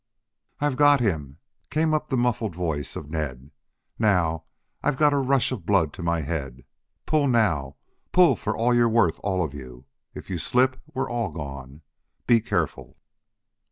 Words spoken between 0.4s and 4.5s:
"I've got him," came up the muffled voice of Ned. "But